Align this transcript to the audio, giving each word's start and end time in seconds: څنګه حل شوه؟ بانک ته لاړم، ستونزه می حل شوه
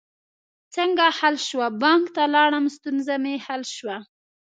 څنګه 0.75 1.05
حل 1.17 1.35
شوه؟ 1.47 1.67
بانک 1.81 2.05
ته 2.15 2.23
لاړم، 2.35 2.65
ستونزه 2.75 3.15
می 3.23 3.35
حل 3.45 3.61
شوه 3.75 3.97